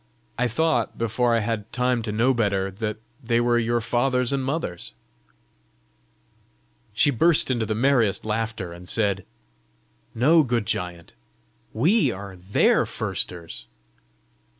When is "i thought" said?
0.35-0.97